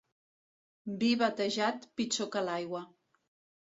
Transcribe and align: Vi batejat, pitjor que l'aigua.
Vi 1.03 1.11
batejat, 1.23 1.87
pitjor 2.01 2.35
que 2.37 2.47
l'aigua. 2.51 2.87